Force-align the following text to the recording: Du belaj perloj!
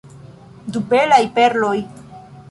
Du 0.77 0.81
belaj 0.93 1.19
perloj! 1.35 1.75